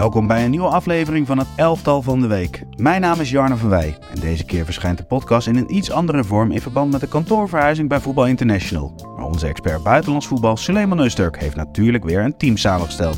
[0.00, 2.62] Welkom bij een nieuwe aflevering van het Elftal van de Week.
[2.76, 5.90] Mijn naam is Jarno van Wij en deze keer verschijnt de podcast in een iets
[5.90, 8.94] andere vorm in verband met de kantoorverhuizing bij Voetbal International.
[9.16, 13.16] Maar onze expert buitenlands voetbal, Suleiman Neusturk, heeft natuurlijk weer een team samengesteld.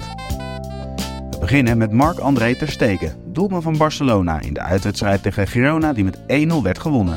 [1.30, 6.04] We beginnen met Marc-André Ter Stegen, doelman van Barcelona in de uitwedstrijd tegen Girona die
[6.04, 7.16] met 1-0 werd gewonnen.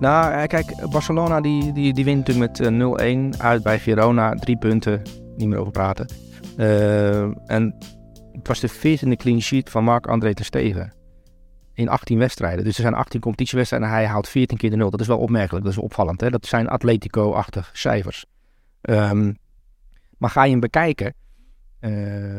[0.00, 4.34] Nou, eh, kijk, Barcelona die, die, die wint natuurlijk met 0-1 uit bij Girona.
[4.34, 5.02] Drie punten,
[5.36, 6.29] niet meer over praten.
[6.60, 7.76] Uh, en
[8.32, 10.94] het was de 14e clean sheet van Marc-André ter Stegen.
[11.74, 12.64] In 18 wedstrijden.
[12.64, 14.90] Dus er zijn 18 competitiewedstrijden en hij haalt 14 keer de 0.
[14.90, 16.20] Dat is wel opmerkelijk, dat is opvallend.
[16.20, 16.30] Hè?
[16.30, 18.24] Dat zijn Atletico-achtige cijfers.
[18.82, 19.36] Um,
[20.18, 21.14] maar ga je hem bekijken
[21.80, 22.38] uh,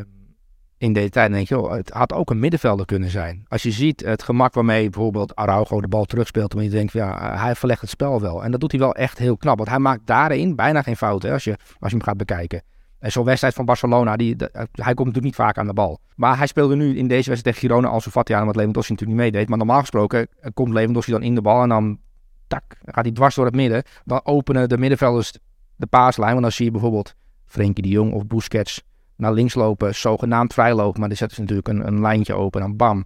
[0.78, 3.46] in deze tijd, dan denk je, het had ook een middenvelder kunnen zijn.
[3.48, 7.38] Als je ziet het gemak waarmee bijvoorbeeld Araujo de bal terugspeelt, dan je denkt, ja,
[7.38, 8.44] hij verlegt het spel wel.
[8.44, 11.32] En dat doet hij wel echt heel knap, want hij maakt daarin bijna geen fouten
[11.32, 12.64] als, je, als je hem gaat bekijken.
[13.02, 16.00] En zo'n wedstrijd van Barcelona, die, hij komt natuurlijk niet vaak aan de bal.
[16.16, 19.20] Maar hij speelde nu in deze wedstrijd tegen Girona als een aan, wat Lewandowski natuurlijk
[19.20, 19.50] niet meedeed.
[19.50, 22.00] Maar normaal gesproken eh, komt Lewandowski dan in de bal en dan
[22.48, 23.84] tak, gaat hij dwars door het midden.
[24.06, 25.34] Dan openen de middenvelders
[25.76, 26.32] de paaslijn.
[26.32, 28.84] Want dan zie je bijvoorbeeld Frenkie de Jong of Busquets
[29.16, 31.00] naar links lopen, zogenaamd vrijlopen.
[31.00, 33.06] Maar dan zetten ze natuurlijk een, een lijntje open en dan bam.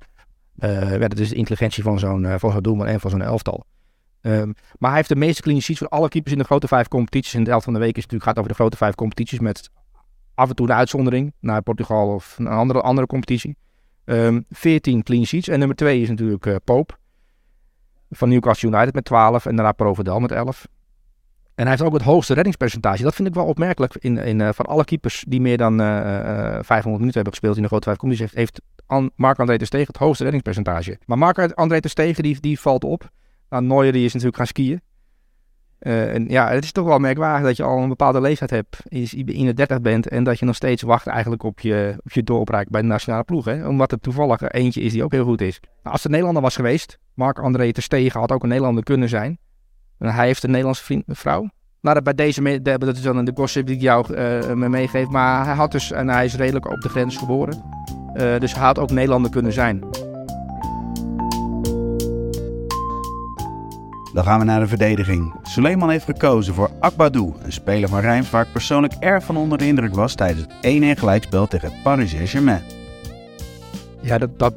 [0.60, 3.66] Uh, dat is de intelligentie van zo'n van zo'n doelman en van zo'n elftal.
[4.22, 7.34] Um, maar hij heeft de meeste clean sheets alle keepers in de grote vijf competities.
[7.34, 9.70] In de elf van de week is natuurlijk gaat over de grote vijf competities met
[10.36, 13.58] af en toe de uitzondering naar Portugal of een andere, andere competitie.
[14.05, 15.47] Um, ehm, 14 clean sheets.
[15.47, 16.94] En nummer 2 is natuurlijk uh, Pope
[18.09, 20.67] van Newcastle United met 12 en daarna Provedel met 11.
[21.55, 23.03] En hij heeft ook het hoogste reddingspercentage.
[23.03, 23.95] Dat vind ik wel opmerkelijk.
[24.00, 27.55] In, in, uh, van alle keepers die meer dan uh, uh, 500 minuten hebben gespeeld
[27.55, 30.99] in de grote vijf competities, heeft, heeft Marc-André Stegen het hoogste reddingspercentage.
[31.05, 33.09] Maar Marc-André Ter Stegen die, die valt op.
[33.49, 34.81] Nou, Neuer die is natuurlijk gaan skiën.
[35.86, 38.80] Uh, en ja, het is toch wel merkwaardig dat je al een bepaalde leeftijd hebt,
[38.88, 42.11] is in de 30 bent en dat je nog steeds wacht eigenlijk op je, op
[42.11, 43.45] je doorbraak bij de nationale ploeg.
[43.45, 43.67] Hè?
[43.67, 45.60] Omdat er toevallig eentje is die ook heel goed is.
[45.61, 49.37] Nou, als het Nederlander was geweest, Marc-André Ter Stegen had ook een Nederlander kunnen zijn.
[49.98, 51.49] Hij heeft een Nederlandse vriend, vrouw.
[51.82, 55.08] Nou, bij deze, dat is dan de gossip die ik jou uh, me meegeef.
[55.08, 57.64] Maar hij had dus, en hij is redelijk op de grens geboren.
[58.15, 59.83] Uh, dus hij had ook Nederlander kunnen zijn.
[64.15, 65.33] Dan gaan we naar de verdediging.
[65.43, 69.58] Suleiman heeft gekozen voor Akbadou, een speler van Rijms waar ik persoonlijk erg van onder
[69.58, 72.61] de indruk was tijdens het 1-1 gelijkspel tegen Paris Saint-Germain.
[74.02, 74.54] Ja, dat,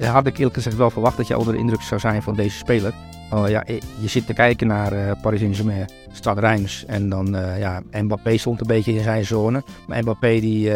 [0.00, 2.56] had ik eerlijk gezegd wel verwacht dat je onder de indruk zou zijn van deze
[2.56, 2.92] speler.
[3.30, 3.64] Oh, ja,
[4.00, 8.36] je zit te kijken naar uh, Paris Saint-Germain, Stad Rijms en dan uh, ja, Mbappé
[8.36, 9.62] stond een beetje in zijn zone.
[9.86, 10.70] Maar Mbappé die,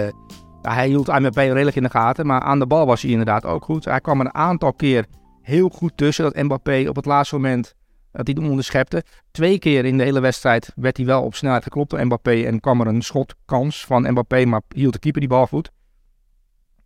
[0.63, 3.65] hij hield Mbappé redelijk in de gaten, maar aan de bal was hij inderdaad ook
[3.65, 3.85] goed.
[3.85, 5.05] Hij kwam een aantal keer
[5.43, 7.79] heel goed tussen dat Mbappé op het laatste moment
[8.13, 9.05] dat hij hem onderschepte.
[9.31, 12.61] Twee keer in de hele wedstrijd werd hij wel op snelheid geklopt door Mbappé en
[12.61, 15.71] kwam er een schotkans van Mbappé, maar hield de keeper die bal goed.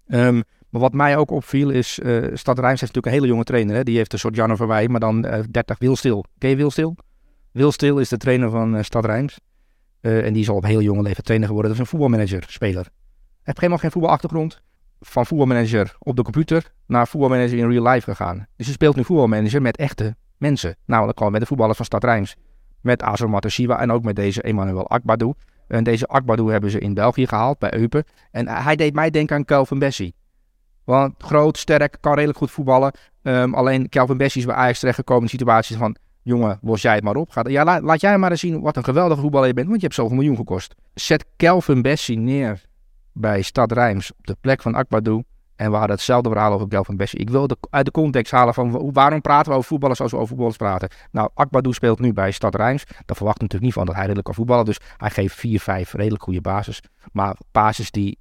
[0.07, 0.43] Um,
[0.75, 3.75] maar wat mij ook opviel is, uh, Stad Rijms heeft natuurlijk een hele jonge trainer.
[3.77, 3.83] Hè?
[3.83, 6.25] Die heeft een soort Janne Verwij, maar dan uh, 30 Wilstil.
[6.39, 6.97] Ken je Wilstil?
[7.51, 9.41] Wilstil is de trainer van uh, Stad Rijms.
[10.01, 11.71] En die is al op heel jonge leeftijd trainer geworden.
[11.71, 12.89] Dat is een voetbalmanager, speler.
[13.43, 14.63] Heeft helemaal geen voetbalachtergrond.
[15.01, 18.47] Van voetbalmanager op de computer naar voetbalmanager in real life gegaan.
[18.57, 20.77] Dus hij speelt nu voetbalmanager met echte mensen.
[20.87, 22.37] Dat kwam met de voetballers van Stad Rijms.
[22.81, 25.35] Met Azor Matosiwa en ook met deze Emmanuel Akbadou.
[25.69, 28.05] En deze Akbadou hebben ze in België gehaald, bij Eupen.
[28.31, 30.15] En hij deed mij denken aan Kelvin Bessie.
[30.85, 32.93] Want groot, sterk, kan redelijk goed voetballen.
[33.23, 35.97] Um, alleen Kelvin Bessie is bij Ajax terechtgekomen in situaties van...
[36.23, 37.31] Jongen, los jij het maar op.
[37.31, 39.67] Ga, ja, laat, jij maar eens zien wat een geweldige voetballer je bent.
[39.67, 40.75] Want je hebt zoveel miljoen gekost.
[40.95, 42.63] Zet Kelvin Bessie neer
[43.13, 45.23] bij Stad Rijms op de plek van Akbadou.
[45.57, 47.19] En we hadden hetzelfde verhaal over Kelvin Bessie.
[47.19, 50.19] Ik wil de, uit de context halen van waarom praten we over voetballers zoals we
[50.19, 50.89] over voetballers praten.
[51.11, 52.85] Nou, Akbadou speelt nu bij Stad Rijms.
[52.85, 54.65] Daar verwacht natuurlijk niet van dat hij redelijk kan voetballen.
[54.65, 56.83] Dus hij geeft 4, 5 redelijk goede basis.
[57.13, 58.19] Maar basis die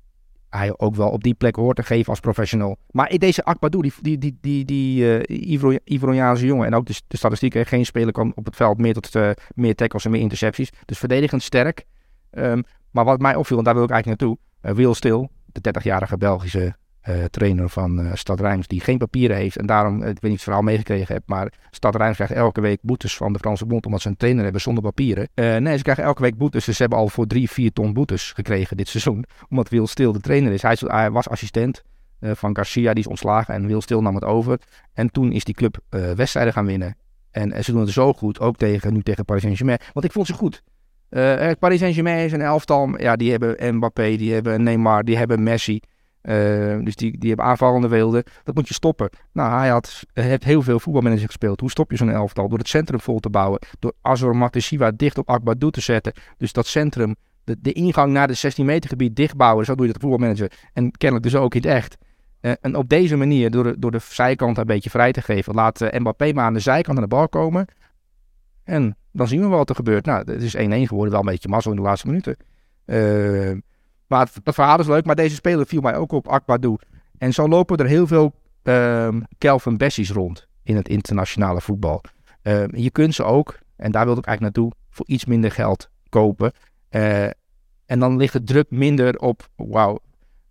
[0.50, 2.78] hij ook wel op die plek hoort te geven als professional.
[2.92, 7.66] Maar deze Akbadou, die, die, die, die, die Ivoriaanse jongen en ook de, de statistieken,
[7.66, 10.70] geen speler kan op het veld meer tot uh, meer tackles en meer intercepties.
[10.86, 11.86] Dus verdedigend sterk.
[12.32, 15.74] Um, maar wat mij opviel, en daar wil ik eigenlijk naartoe, uh, Will Stil, de
[15.80, 16.76] 30-jarige Belgische
[17.10, 19.58] uh, trainer van uh, Stad Rijms, die geen papieren heeft.
[19.58, 22.34] En daarom, ik weet niet of je het verhaal meegekregen hebt, maar Stad Rijms krijgt
[22.34, 25.30] elke week boetes van de Franse Bond omdat ze een trainer hebben zonder papieren.
[25.36, 26.66] Nee, ze krijgen elke week boetes.
[26.66, 29.26] Dus ze hebben al voor drie, vier ton boetes gekregen dit seizoen.
[29.50, 30.62] Omdat Wil Stil de trainer is.
[30.62, 31.84] Hij, hij was assistent
[32.20, 34.60] van Garcia, die is ontslagen en Wil Stil nam het over.
[34.94, 36.96] En toen is die club wedstrijden gaan winnen.
[37.32, 39.80] En, ze doen het zo goed, ook tegen, nu tegen Paris Saint-Germain.
[39.94, 40.64] Want ik vond ze goed.
[41.60, 43.02] Paris Saint-Germain is een elftal.
[43.02, 45.82] Ja, die hebben Mbappé, die hebben Neymar, die hebben Messi.
[46.24, 48.24] Uh, dus die, die hebben aanvallende wilden.
[48.44, 49.10] Dat moet je stoppen.
[49.32, 51.60] Nou, hij had, heeft heel veel voetbalmanager gespeeld.
[51.60, 52.50] Hoe stop je zo'n elftal?
[52.50, 53.60] Door het centrum vol te bouwen.
[53.80, 56.14] Door Azor Matesiwa dicht op Akbadou te zetten.
[56.38, 59.66] Dus dat centrum de, de ingang naar de 16 meter gebied dichtbouwen.
[59.66, 60.52] Zo doe je dat voetbalmanager.
[60.74, 61.98] En kennelijk dus ook in het echt.
[62.42, 65.54] Uh, en op deze manier, door de, door de zijkant een beetje vrij te geven,
[65.54, 67.66] laat uh, Mbappé maar aan de zijkant aan de bal komen.
[68.64, 70.06] En dan zien we wat er gebeurt.
[70.06, 72.38] Nou, het is 1-1 geworden, wel een beetje mazzel in de laatste minuten.
[72.86, 73.58] Uh,
[74.14, 76.78] maar het, verhaal is leuk, maar deze speler viel mij ook op, Akbadou.
[77.18, 78.34] En zo lopen er heel veel
[79.38, 82.02] Kelvin Bessies rond in het internationale voetbal.
[82.72, 86.52] je kunt ze ook, en daar wilde ik eigenlijk naartoe, voor iets minder geld kopen.
[86.92, 87.24] Uh,
[87.86, 90.00] en dan ligt de druk minder op, wauw,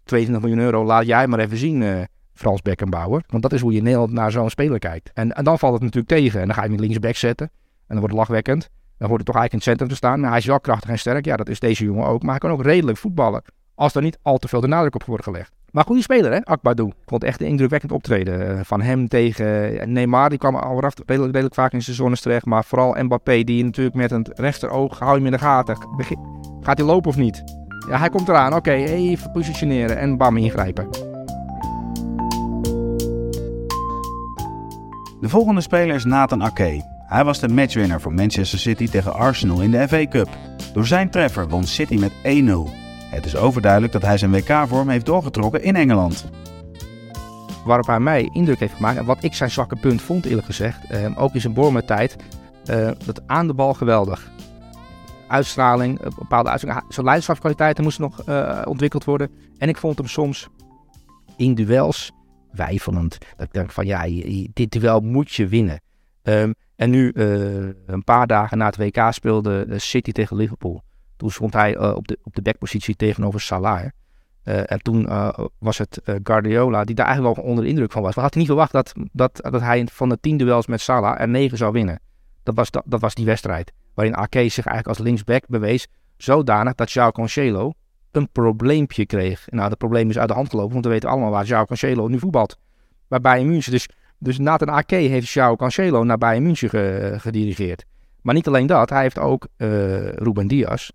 [0.05, 3.23] 22 miljoen euro, laat jij maar even zien, uh, Frans Beckenbauer.
[3.27, 5.11] Want dat is hoe je Nederland naar zo'n speler kijkt.
[5.15, 6.41] En, en dan valt het natuurlijk tegen.
[6.41, 7.51] En dan ga je hem linksback zetten.
[7.87, 8.71] En dan wordt het lachwekkend.
[9.03, 10.21] Dan wordt het toch eigenlijk in het centrum te staan.
[10.21, 11.25] Maar hij is wel krachtig en sterk.
[11.25, 12.23] Ja, dat is deze jongen ook.
[12.23, 13.43] Maar hij kan ook redelijk voetballen.
[13.75, 15.53] Als er niet al te veel de nadruk op wordt gelegd.
[15.71, 16.89] Maar goede speler, hè, Akbadou.
[16.89, 18.51] Ik vond echt een indrukwekkend optreden.
[18.51, 20.29] Uh, van hem tegen Neymar.
[20.29, 22.47] Die kwam al redelijk, redelijk vaak in zijn zones terecht.
[22.47, 25.77] Maar vooral Mbappé, die natuurlijk met een rechteroog, hou je in de gaten.
[26.61, 27.43] Gaat hij lopen of niet?
[27.89, 28.55] Ja, hij komt eraan.
[28.55, 30.89] Oké, even positioneren en bam, ingrijpen.
[35.21, 37.02] De volgende speler is Nathan Ake.
[37.13, 40.29] Hij was de matchwinner voor Manchester City tegen Arsenal in de FA Cup.
[40.73, 42.17] Door zijn treffer won City met 1-0.
[43.11, 46.31] Het is overduidelijk dat hij zijn WK-vorm heeft doorgetrokken in Engeland.
[47.65, 50.91] Waarop hij mij indruk heeft gemaakt en wat ik zijn zwakke punt vond eerlijk gezegd,
[50.91, 52.17] eh, ook in zijn Bournemouth-tijd,
[52.65, 54.31] eh, dat aan de bal geweldig
[55.29, 56.85] uitstraling, bepaalde uitstraling.
[56.89, 59.31] Zijn leiderschapskwaliteiten moesten nog uh, ontwikkeld worden.
[59.59, 60.49] En ik vond hem soms
[61.37, 62.13] in duels
[62.51, 63.19] weifelend.
[63.37, 64.07] Dat ik denk van ja,
[64.53, 65.81] dit duel moet je winnen.
[66.23, 70.83] Um, en nu, uh, een paar dagen na het WK speelde City tegen Liverpool.
[71.17, 73.85] Toen stond hij uh, op de, op de backpositie tegenover Salah.
[74.43, 75.09] en toen
[75.59, 78.15] was het Guardiola die daar eigenlijk wel onder de indruk van was.
[78.15, 81.29] We hadden niet verwacht dat, dat, dat hij van de tien duels met Salah er
[81.29, 82.01] negen zou winnen.
[82.43, 85.87] Dat was, dat, dat was die wedstrijd waarin Ake zich eigenlijk als linksback bewees,
[86.17, 87.73] zodanig dat João Cancelo
[88.11, 89.47] een probleempje kreeg.
[89.51, 92.09] Nou, dat probleem is uit de hand gelopen, want we weten allemaal waar João Cancelo
[92.09, 92.59] nu voetbalt.
[93.09, 93.73] Bij Bayern München.
[93.73, 93.89] Dus,
[94.23, 97.85] dus Nathan Ake heeft João Cancelo naar Bayern München gedirigeerd.
[98.23, 100.89] Maar niet alleen dat, hij heeft ook uh, Ruben Diaz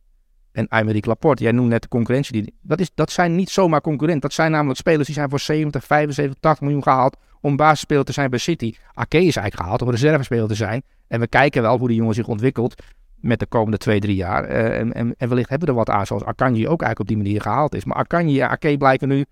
[0.52, 1.44] en Aymeric Laporte.
[1.44, 2.42] Jij noemde net de concurrentie.
[2.42, 4.22] Die, dat, is, dat zijn niet zomaar concurrenten.
[4.22, 8.12] Dat zijn namelijk spelers die zijn voor 70, 75, 80 miljoen gehaald om basisspeler te
[8.12, 8.76] zijn bij City.
[8.94, 10.84] Ake is eigenlijk gehaald om reservespeler te zijn.
[11.08, 12.84] En we kijken wel hoe die jongen zich ontwikkelt
[13.16, 14.50] met de komende twee, drie jaar.
[14.50, 17.08] Uh, en, en, en, wellicht hebben we er wat aan, zoals Akanji ook eigenlijk op
[17.08, 17.86] die manier gehaald is.
[17.86, 19.26] Maar Akanji en Ake blijken nu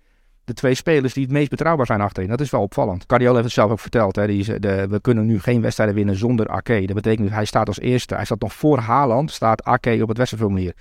[0.46, 2.28] de twee spelers die het meest betrouwbaar zijn achterin.
[2.28, 3.06] Dat is wel opvallend.
[3.06, 4.16] Cardiol heeft het zelf ook verteld.
[4.16, 4.26] Hè.
[4.26, 6.82] Die is, de, we kunnen nu geen wedstrijden winnen zonder Ake.
[6.86, 8.14] Dat betekent hij staat als eerste.
[8.14, 10.74] Hij staat nog voor Haaland, staat Ake op het wedstrijdformulier.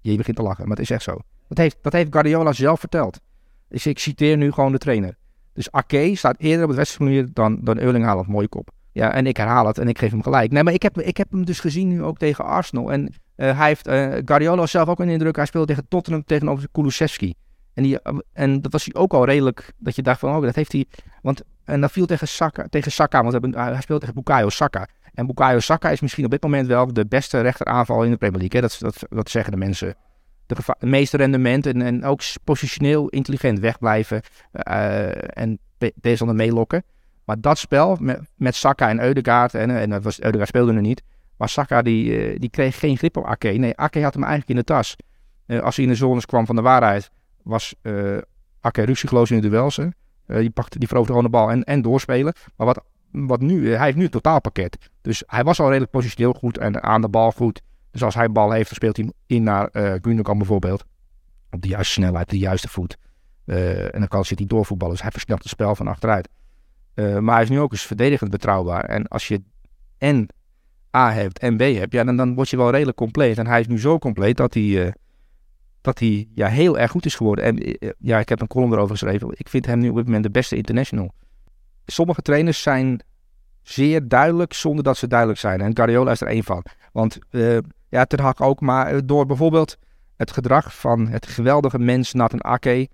[0.00, 1.18] Je begint te lachen, maar het is echt zo.
[1.48, 3.20] Dat heeft, dat heeft Guardiola zelf verteld.
[3.68, 5.16] Dus ik citeer nu gewoon de trainer.
[5.52, 8.28] Dus Ake staat eerder op het wedstrijdformulier dan, dan Erling Haaland.
[8.28, 8.70] Mooie kop.
[8.92, 10.50] Ja, en ik herhaal het en ik geef hem gelijk.
[10.50, 12.92] Nee, maar ik heb, ik heb hem dus gezien nu ook tegen Arsenal.
[12.92, 13.02] En
[13.36, 15.36] uh, hij heeft, uh, Guardiola zelf ook een indruk.
[15.36, 17.34] Hij speelde tegen Tottenham tegenover Kulusevski.
[17.74, 20.42] En, die, uh, en dat was hij ook al redelijk, dat je dacht van, oh,
[20.42, 20.86] dat heeft hij...
[21.22, 24.88] Want, en dat viel tegen Saka, tegen Saka want hij speelde tegen Bukayo Saka.
[25.14, 28.38] En Bukayo Saka is misschien op dit moment wel de beste rechteraanval in de Premier
[28.38, 28.60] League.
[28.60, 28.66] Hè?
[28.66, 29.94] Dat, dat, dat zeggen de mensen.
[30.46, 34.22] De, de meeste rendement en, en ook positioneel intelligent wegblijven.
[35.32, 35.58] en
[35.94, 36.84] deze dan meelokken.
[37.24, 40.80] Maar dat spel met, met Saka en Eudegaard, en, en dat was, Eudegaard speelde er
[40.80, 41.02] niet,
[41.36, 43.48] maar Saka die, uh, die kreeg geen grip op Ake.
[43.48, 44.96] Nee, Ake had hem eigenlijk in de tas.
[45.46, 47.10] Uh, als hij in de zones kwam van de waarheid,
[47.44, 48.18] was uh,
[48.60, 49.80] Ake ruzieloos in de duels.
[50.26, 52.32] die, pakte, die veroverde gewoon de bal en, en doorspelen.
[52.56, 54.78] Maar wat, wat nu, hij heeft nu het totaalpakket.
[55.00, 57.62] Dus hij was al redelijk positioneel goed en aan de bal goed.
[57.90, 60.84] Dus als hij bal heeft, dan speelt hij in naar uh, Gundogan bijvoorbeeld.
[61.50, 62.96] Op de juiste snelheid, de juiste voet.
[63.44, 64.94] en dan kan, zit hij doorvoetballen.
[64.94, 66.28] Dus hij versnelt het spel van achteruit.
[66.94, 68.84] Uh, maar hij is nu ook eens verdedigend betrouwbaar.
[68.84, 69.42] En als je
[69.98, 70.28] en
[70.96, 73.38] A hebt en B hebt, ja, dan, dan word je wel redelijk compleet.
[73.38, 74.92] En hij is nu zo compleet dat hij, uh,
[75.82, 77.44] dat hij ja, heel erg goed is geworden.
[77.44, 79.28] En uh, ja, ik heb een column erover geschreven.
[79.32, 81.12] Ik vind hem nu op dit moment de beste international.
[81.86, 83.02] Sommige trainers zijn
[83.62, 85.60] zeer duidelijk zonder dat ze duidelijk zijn.
[85.60, 86.64] En Guardiola is er één van.
[86.92, 87.18] Want
[87.88, 89.78] ja, Ten Hag ook, maar door bijvoorbeeld
[90.16, 92.88] het gedrag van het geweldige mens Nathan Ake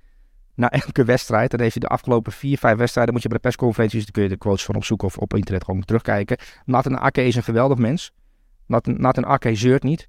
[0.54, 3.42] na elke wedstrijd, dan heeft hij de afgelopen vier, vijf wedstrijden, moet je bij de
[3.42, 6.36] persconferenties, dan kun je de quotes van opzoeken of op internet gewoon terugkijken.
[6.64, 8.12] Nathan Ake is een geweldig mens.
[8.66, 10.08] Nathan, Nathan Ake zeurt niet.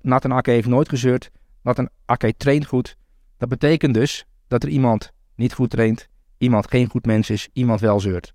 [0.00, 1.30] Nathan Ake heeft nooit gezeurd.
[1.66, 2.96] Nathan Ake traint goed.
[3.36, 6.08] Dat betekent dus dat er iemand niet goed traint,
[6.38, 8.32] iemand geen goed mens is, iemand wel zeurt.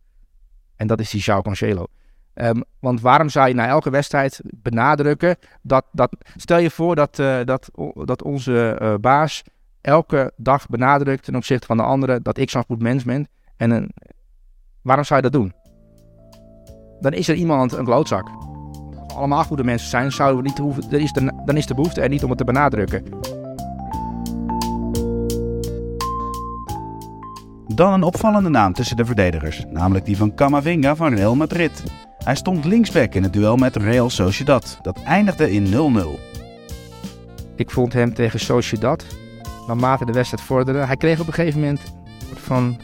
[0.75, 1.85] En dat is die João Cancelo.
[2.33, 7.19] Um, want waarom zou je na elke wedstrijd benadrukken dat, dat stel je voor dat,
[7.19, 9.43] uh, dat, dat onze uh, baas
[9.81, 13.27] elke dag benadrukt ten opzichte van de anderen dat ik zo'n goed mens ben.
[13.57, 13.91] En een,
[14.81, 15.53] waarom zou je dat doen?
[16.99, 18.29] Dan is er iemand een klootzak
[19.15, 22.09] allemaal goede mensen zijn, zouden we niet hoeven, dan, is de, dan is behoefte er
[22.09, 23.03] niet om het te benadrukken.
[27.75, 31.83] Dan een opvallende naam tussen de verdedigers, namelijk die van Camavinga van Real Madrid.
[32.23, 35.71] Hij stond linksback in het duel met Real Sociedad, dat eindigde in 0-0.
[37.55, 39.05] Ik vond hem tegen Sociedad,
[39.67, 41.93] naarmate de wedstrijd vorderde, hij kreeg op een gegeven moment
[42.35, 42.77] van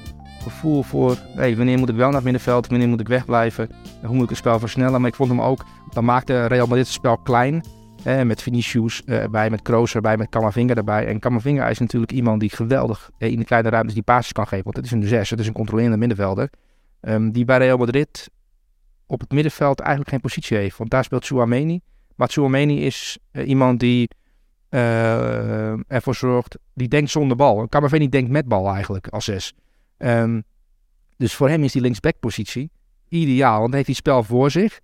[0.50, 3.69] gevoel voor wanneer moet ik wel naar het middenveld, wanneer moet ik wegblijven,
[4.03, 5.01] hoe moet ik het spel versnellen.
[5.01, 5.65] Maar ik vond hem ook
[5.98, 7.63] dan maakte Real Madrid het spel klein.
[8.04, 11.08] met Vinicius uh, erbij, met Kroos erbij, met Camavinga erbij.
[11.08, 14.48] En Camavinga is natuurlijk iemand die geweldig eh, in de kleine ruimtes die passes kan
[14.48, 14.63] geven.
[14.63, 16.50] Want het is een zes, het is een controlerende middenvelder.
[17.01, 18.30] Um, die bij Real Madrid
[19.08, 20.77] op het middenveld eigenlijk geen positie heeft.
[20.77, 21.82] Want daar speelt Chouameni.
[22.16, 24.10] Maar Chouameni is uh, iemand die
[25.88, 27.68] ervoor zorgt, die denkt zonder bal.
[27.68, 29.54] Camavinga denkt met bal eigenlijk als zes.
[29.98, 30.44] Um,
[31.18, 32.72] dus voor hem is die linksback-positie
[33.10, 34.80] ideaal, want dan heeft hij het spel voor zich.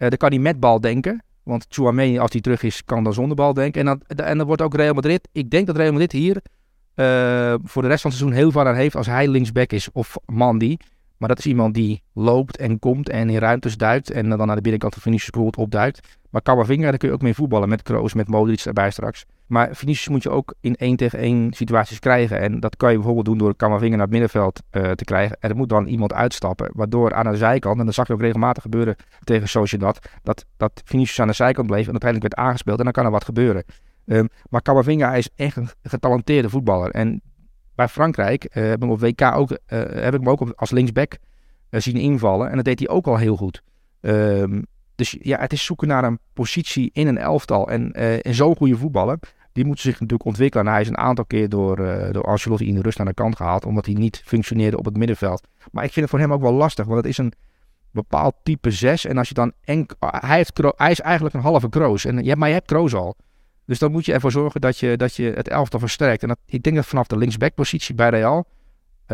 [0.00, 1.22] Uh, dan kan hij met bal denken.
[1.42, 3.80] Want Chouameni, als hij terug is, kan dan zonder bal denken.
[3.80, 5.28] En dan, en dan wordt ook Real Madrid...
[5.32, 6.42] Ik denk dat Real Madrid hier
[6.94, 8.96] uh, voor de rest van het seizoen heel veel aan heeft...
[8.96, 10.76] als hij linksback is of Mandy.
[11.16, 14.10] Maar dat is iemand die loopt en komt en in ruimtes duikt.
[14.10, 16.18] En dan naar de binnenkant van Vinicius bijvoorbeeld opduikt.
[16.30, 17.68] Maar Camavinga, daar kun je ook mee voetballen.
[17.68, 19.24] Met Kroos, met Modric erbij straks.
[19.50, 22.40] Maar Vinicius moet je ook in één tegen één situaties krijgen.
[22.40, 25.36] En dat kan je bijvoorbeeld doen door Camavinga naar het middenveld uh, te krijgen.
[25.40, 26.70] En er moet dan iemand uitstappen.
[26.72, 30.08] Waardoor aan de zijkant, en dat zag je ook regelmatig gebeuren tegen Sociedad.
[30.22, 32.78] Dat, dat Vinicius aan de zijkant bleef en uiteindelijk werd aangespeeld.
[32.78, 33.64] En dan kan er wat gebeuren.
[34.06, 36.90] Um, maar Camavinga is echt een getalenteerde voetballer.
[36.90, 37.22] En
[37.74, 40.70] bij Frankrijk uh, heb ik hem op WK ook, uh, heb ik hem ook als
[40.70, 41.16] linksback
[41.70, 42.50] zien invallen.
[42.50, 43.62] En dat deed hij ook al heel goed.
[44.00, 47.70] Um, dus ja, het is zoeken naar een positie in een elftal.
[47.70, 49.18] En, en zo'n goede voetballer,
[49.52, 50.66] die moet zich natuurlijk ontwikkelen.
[50.66, 53.14] En hij is een aantal keer door, uh, door Ancelotti in de rust aan de
[53.14, 55.46] kant gehaald, omdat hij niet functioneerde op het middenveld.
[55.72, 57.32] Maar ik vind het voor hem ook wel lastig, want het is een
[57.90, 59.04] bepaald type 6.
[59.04, 62.04] En als je dan enk, hij, heeft, hij is eigenlijk een halve Kroos.
[62.04, 63.16] En, maar je hebt Kroos al.
[63.64, 66.22] Dus dan moet je ervoor zorgen dat je, dat je het elftal versterkt.
[66.22, 68.46] En dat, ik denk dat vanaf de linksback-positie bij Real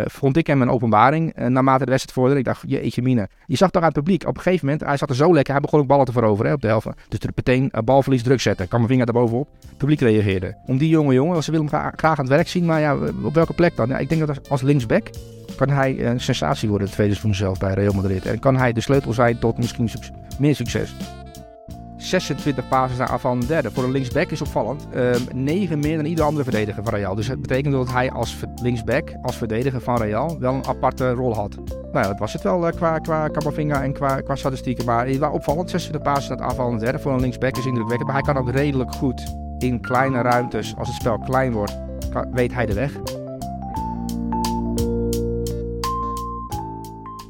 [0.04, 2.38] vond ik hem een openbaring uh, naarmate de wedstrijd vorderde.
[2.38, 3.28] Ik dacht, jeetje mine.
[3.46, 5.52] Je zag toch aan het publiek, op een gegeven moment, hij zat er zo lekker,
[5.52, 6.86] hij begon ook ballen te veroveren hè, op de helft.
[7.08, 9.48] Dus er meteen uh, balverlies druk zetten, kan mijn vinger daarbovenop.
[9.68, 10.56] Het publiek reageerde.
[10.66, 13.34] Om die jonge jongen, ze willen hem graag, aan het werk zien, maar ja, op
[13.34, 13.88] welke plek dan?
[13.88, 15.10] Ja, ik denk dat als linksback
[15.56, 18.26] kan hij een sensatie worden, het tweede seizoen zelf bij Real Madrid.
[18.26, 19.90] En kan hij de sleutel zijn tot misschien
[20.38, 20.94] meer succes.
[22.08, 23.70] 26 passes naar van de derde.
[23.70, 24.86] Voor een linksback is opvallend.
[24.94, 27.14] Um, ehm, 9 meer dan ieder andere verdediger van Real.
[27.14, 31.34] Dus het betekent dat hij als linksback, als verdediger van Real, wel een aparte rol
[31.34, 31.56] had.
[31.56, 34.84] Nou ja, dat was het wel uh, qua, qua Camavinga en qua, qua statistieken.
[34.84, 35.70] Maar het was opvallend.
[35.70, 36.98] 26 passes naar het aanvallende derde.
[36.98, 38.08] Voor een linksback is indrukwekkend.
[38.08, 40.74] Maar hij kan ook redelijk goed in kleine ruimtes.
[40.78, 41.78] Als het spel klein wordt,
[42.32, 43.15] weet hij de weg.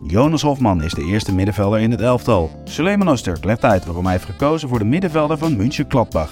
[0.09, 2.51] Jonas Hofman is de eerste middenvelder in het elftal.
[2.65, 6.31] Suleiman Oster legt uit waarom hij heeft gekozen voor de middenvelder van München Gladbach.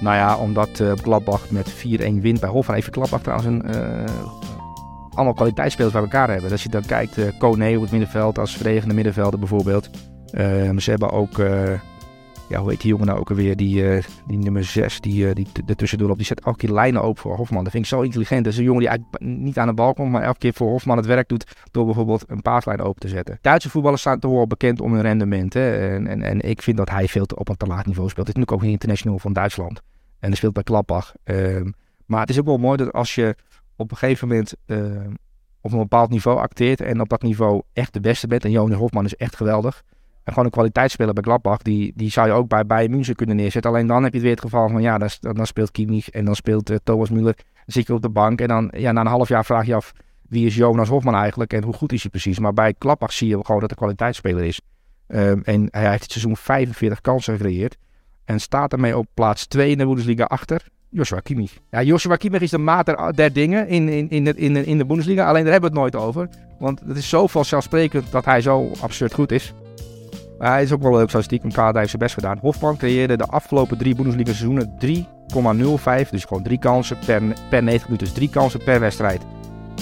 [0.00, 2.76] Nou ja, omdat uh, Gladbach met 4-1 wint bij Hofman.
[2.76, 3.62] Even Gladbach trouwens een,
[5.14, 6.50] allemaal kwaliteitsspelers bij elkaar hebben.
[6.50, 9.90] Als je dan kijkt, uh, Kone op het middenveld als verdedigende middenvelder bijvoorbeeld.
[10.32, 11.38] Uh, ze hebben ook
[12.48, 13.56] ja, hoe heet die jongen nou ook alweer?
[13.56, 16.16] Die, uh, die nummer 6, die, uh, die ertussendoor op.
[16.16, 17.62] Die zet elke keer lijnen open voor Hofman.
[17.62, 18.44] Dat vind ik zo intelligent.
[18.44, 20.68] Dat is een jongen die eigenlijk niet aan de bal komt, maar elke keer voor
[20.68, 23.38] Hofman het werk doet door bijvoorbeeld een paaslijn open te zetten.
[23.40, 25.54] Duitse voetballers staan toch wel bekend om hun rendement.
[25.54, 25.94] Hè?
[25.94, 28.26] En, en, en ik vind dat hij veel te op een te laag niveau speelt.
[28.26, 29.80] Het is natuurlijk ook een international van Duitsland.
[30.18, 31.14] En hij speelt bij Klappach.
[31.24, 31.74] Um,
[32.06, 33.36] maar het is ook wel mooi dat als je
[33.76, 34.78] op een gegeven moment uh,
[35.60, 38.44] op een bepaald niveau acteert en op dat niveau echt de beste bent.
[38.44, 39.82] En Jonas Hofman is echt geweldig.
[40.26, 43.36] En gewoon een kwaliteitsspeler bij Gladbach, die, die zou je ook bij Bayern München kunnen
[43.36, 43.70] neerzetten.
[43.70, 46.34] Alleen dan heb je weer het geval van, ja, dan, dan speelt Kimmich en dan
[46.34, 47.34] speelt uh, Thomas Müller.
[47.34, 49.74] Dan zit je op de bank en dan, ja, na een half jaar vraag je
[49.74, 49.92] af,
[50.28, 52.38] wie is Jonas Hofman eigenlijk en hoe goed is hij precies?
[52.38, 54.60] Maar bij Gladbach zie je gewoon dat hij kwaliteitsspeler is.
[55.08, 57.76] Um, en hij heeft het seizoen 45 kansen gecreëerd.
[58.24, 61.58] En staat ermee op plaats 2 in de Bundesliga achter Joshua Kimmich.
[61.70, 64.86] Ja, Joshua Kimmich is de mater der dingen in, in, in, de, in, in de
[64.86, 65.28] Bundesliga.
[65.28, 66.28] Alleen daar hebben we het nooit over.
[66.58, 69.54] Want het is zo vanzelfsprekend dat hij zo absurd goed is.
[70.38, 72.38] Hij is ook wel leuk statistiek, want Canada heeft zijn best gedaan.
[72.40, 74.72] Hofman creëerde de afgelopen drie Bundesliga seizoenen
[76.04, 76.10] 3,05.
[76.10, 78.06] Dus gewoon drie kansen per, per 90 minuten.
[78.06, 79.22] Dus drie kansen per wedstrijd.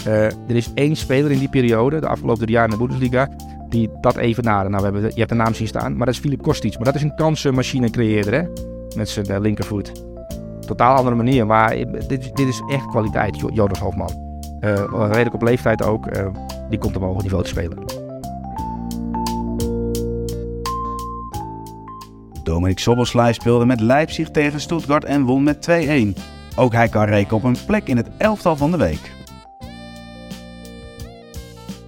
[0.07, 3.29] Uh, er is één speler in die periode, de afgelopen drie jaar in de Bundesliga,
[3.69, 4.71] die dat even naden.
[4.71, 6.75] Nou, we hebben, je hebt de naam zien staan, maar dat is Filip Kostic.
[6.75, 8.43] Maar dat is een kansenmachine creëerder, hè?
[8.97, 9.93] Met zijn uh, linkervoet.
[10.67, 11.77] Totaal andere manier, maar
[12.09, 14.23] dit, dit is echt kwaliteit, Jonas Hofman.
[14.91, 16.09] Redelijk op leeftijd ook,
[16.71, 17.94] die komt op hoog niveau te spelen.
[22.45, 25.69] Dominic Soboslai speelde met Leipzig tegen Stuttgart en won met
[26.17, 26.21] 2-1.
[26.57, 29.13] Ook hij kan rekenen op een plek in het elftal van de week.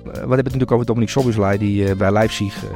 [0.04, 2.70] Wat hebben het natuurlijk over Dominic Soboslai die uh, bij Leipzig uh,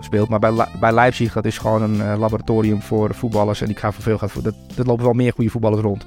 [0.00, 0.28] speelt.
[0.28, 3.60] Maar bij, bij Leipzig dat is gewoon een laboratorium voor voetballers.
[3.60, 4.28] En die gaan voor veel gaan.
[4.42, 6.04] Dat, dat lopen wel meer goede voetballers rond.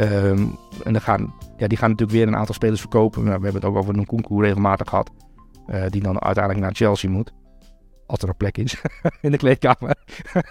[0.00, 3.24] Um, en er gaan ja, die gaan natuurlijk weer een aantal spelers verkopen.
[3.24, 5.10] Nou, we hebben het ook over Nkunku regelmatig gehad.
[5.88, 7.32] Die dan uiteindelijk naar Chelsea moet.
[8.06, 8.80] Als er een plek is
[9.20, 9.96] in de kleedkamer.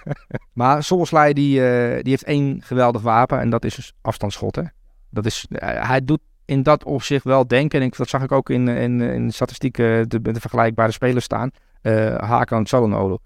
[0.53, 4.73] maar Solslij die, uh, die heeft één geweldig wapen en dat is dus afstandsschotten.
[5.09, 7.79] Dat is, uh, hij doet in dat opzicht wel denken.
[7.79, 11.51] En ik, dat zag ik ook in, in, in statistieken de, de vergelijkbare spelers staan.
[11.81, 13.17] Uh, Hakan Çalhanoğlu.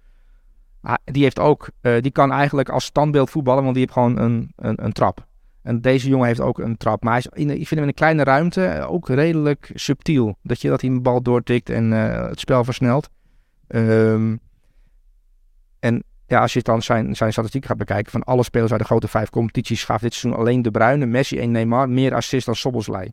[1.04, 4.86] Die heeft ook, die kan eigenlijk als standbeeld voetballen, want die heeft gewoon een, een,
[4.86, 5.26] een trap.
[5.62, 7.04] En deze jongen heeft ook een trap.
[7.04, 10.38] Maar hij is in, ik vind hem in een kleine ruimte ook redelijk subtiel.
[10.44, 13.10] Dat je dat hij een bal doortikt en het spel versnelt.
[13.68, 14.40] Um,
[15.80, 18.86] en ja, als je dan zijn, zijn statistiek gaat bekijken van alle spelers uit de
[18.86, 22.56] grote vijf competities, gaf dit seizoen alleen De Bruyne, Messi en Neymar meer assists dan
[22.56, 23.12] Sobboslai.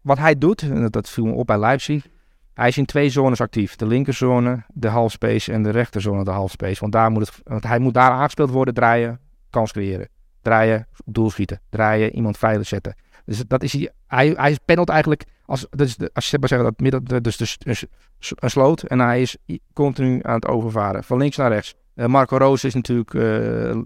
[0.00, 2.06] Wat hij doet, en dat viel me op bij Leipzig,
[2.54, 3.76] hij is in twee zones actief.
[3.76, 6.80] De linkerzone, de halfspace en de rechterzone, de halfspace.
[6.80, 10.08] Want, daar moet het, want hij moet daar aangespeeld worden, draaien, kans creëren
[10.46, 12.94] draaien, doel schieten, draaien, iemand veilig zetten.
[13.24, 16.80] Dus dat is hij, hij, hij pendelt eigenlijk als, dus als je maar zeggen dat
[16.80, 17.84] midden, dus, dus, dus
[18.34, 19.36] een sloot en hij is
[19.72, 21.74] continu aan het overvaren, van links naar rechts.
[21.94, 23.22] Uh, Marco Roos is natuurlijk uh,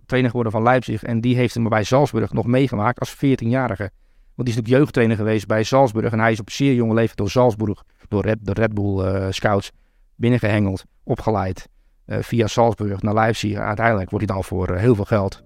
[0.06, 3.90] trainer geworden van Leipzig en die heeft hem bij Salzburg nog meegemaakt als 14-jarige.
[4.34, 7.18] Want die is natuurlijk jeugdtrainer geweest bij Salzburg en hij is op zeer jonge leeftijd
[7.18, 9.70] door Salzburg, door Red, de Red Bull uh, scouts,
[10.14, 11.68] binnengehengeld, opgeleid
[12.06, 13.56] via Salzburg naar Leipzig.
[13.56, 15.42] Uiteindelijk wordt hij dan voor heel veel geld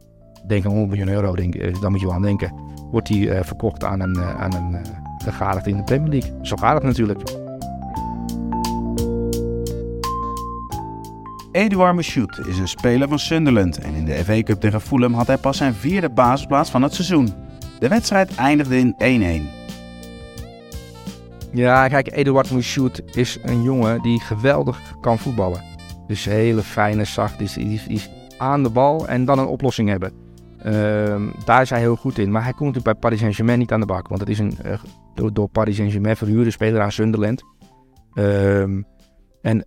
[0.47, 2.55] denk aan 100 miljoen euro, denk, eh, dan moet je wel aan denken.
[2.91, 6.39] Wordt uh, verkocht aan een, aan een gegadigde in de Premier League.
[6.43, 7.21] Zo gaat het natuurlijk.
[11.53, 15.27] Eduard Michoud is een speler van Sunderland en in de FA Cup tegen Fulham had
[15.27, 17.35] hij pas zijn vierde basisplaats van het seizoen.
[17.79, 19.65] De wedstrijd eindigde in 1-1.
[21.53, 25.63] Ja, kijk, Eduard Michoud is een jongen die geweldig kan voetballen.
[26.07, 28.03] Dus hele fijne, zacht, die, die, die
[28.39, 30.13] aan de bal en dan een oplossing hebben.
[30.59, 32.31] Ehm, daar is hij heel goed in.
[32.31, 34.09] Maar hij komt natuurlijk bij Paris Saint-Germain niet aan de bak.
[34.09, 34.73] Want het is een uh,
[35.15, 37.43] door, door Paris Saint-Germain verhuurde speler aan Sunderland.
[38.15, 38.85] Um,
[39.43, 39.67] en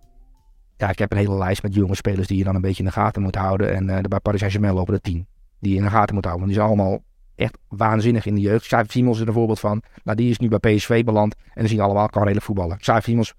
[0.76, 2.88] ja, ik heb een hele lijst met jonge spelers die je dan een beetje in
[2.88, 3.74] de gaten moet houden.
[3.74, 5.26] En uh, bij Paris Saint-Germain lopen er tien
[5.60, 6.46] die je in de gaten moet houden.
[6.46, 7.02] Want die zijn allemaal
[7.34, 8.66] echt waanzinnig in de jeugd.
[8.66, 9.82] Xavi Simons is er een voorbeeld van.
[10.04, 11.34] Nou, die is nu bij PSV beland.
[11.34, 12.78] En dan zien je allemaal kan redelijk voetballen.
[12.78, 13.34] Xavi Simons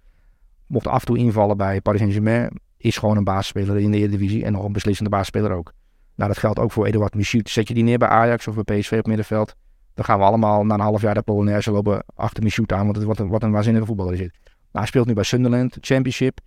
[0.67, 2.59] mocht af en toe invallen bij Paris Saint-Germain.
[2.77, 4.45] Is gewoon een basisspeler in de Eredivisie.
[4.45, 5.73] En nog een beslissende basisspeler ook.
[6.15, 7.49] Nou, dat geldt ook voor Eduard Michoud.
[7.49, 9.55] Zet je die neer bij Ajax of bij PSV op middenveld,
[9.99, 12.95] dan gaan we allemaal na een half jaar de Polonaise lopen achter Michoud aan, want
[12.95, 14.19] het wat een, wat een waanzinnige voetballer is.
[14.19, 14.29] Nou,
[14.71, 16.39] hij speelt nu bij Sunderland, Championship.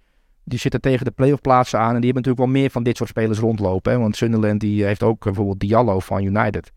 [0.45, 2.97] Die zitten tegen de playoff plaatsen aan en die hebben natuurlijk wel meer van dit
[2.97, 3.93] soort spelers rondlopen.
[3.93, 3.99] Hè?
[3.99, 6.73] Want Sunderland die heeft ook bijvoorbeeld Diallo van United.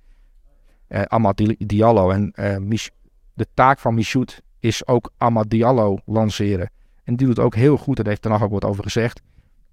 [0.90, 2.10] Uh, Amad Diallo.
[2.10, 2.34] En
[2.70, 2.78] uh,
[3.34, 6.70] de taak van Michoud is ook Amad Diallo lanceren.
[7.04, 9.22] En die doet ook heel goed, daar heeft er nog ook wat over gezegd.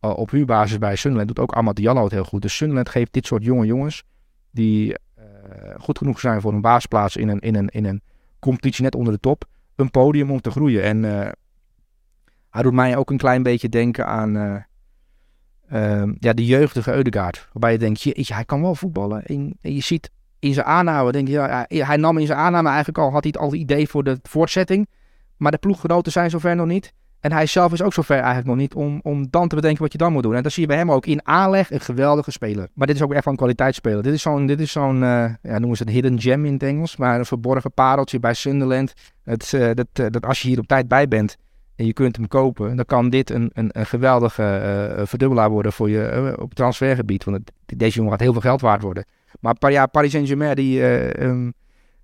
[0.01, 2.43] Eh, op huurbasis bij Sunderland doet ook Amad Diallo het heel goed.
[2.43, 4.05] Dus Sunderland geeft dit soort jonge jongens
[4.51, 4.95] die
[5.79, 8.03] goed genoeg zijn voor een baasplaats in een, in, een, in een
[8.39, 9.45] competitie net onder de top,
[9.77, 10.83] een podium om te groeien.
[10.83, 11.29] En uh,
[12.51, 14.65] hij doet mij ook een klein beetje denken aan
[15.69, 17.49] ehm, ja, de jeugdige Eudegaard.
[17.53, 19.25] Waarbij je denkt, hij kan wel voetballen.
[19.25, 22.99] En, je ziet in zijn aanname, denk je, ja, hij nam in zijn aanname eigenlijk
[22.99, 24.89] al, had hij al het idee voor de voortzetting.
[25.37, 26.93] Maar de ploeggenoten zijn zover nog niet.
[27.23, 29.93] En hij zelf is ook zover eigenlijk nog niet om, om dan te bedenken wat
[29.93, 30.35] je dan moet doen.
[30.35, 32.69] En dan zie je bij hem ook in aanleg een geweldige speler.
[32.75, 34.03] Maar dit is ook echt van kwaliteitsspeler.
[34.03, 36.63] Dit is zo'n, dit is zo'n uh, ja, noemen ze het hidden gem in het
[36.63, 36.97] Engels.
[36.97, 38.93] Maar een verborgen pareltje bij Sunderland.
[39.25, 41.37] Het, uh, dat, uh, dat als je hier op tijd bij bent
[41.77, 45.91] en je kunt hem kopen, dan kan dit een, een, een geweldige verdubbelaar worden voor
[45.91, 47.25] je op transfergebied.
[47.25, 49.05] Want het, deze jongen gaat heel veel geld waard worden.
[49.41, 50.83] Maar ja, Paris Saint-Germain, die...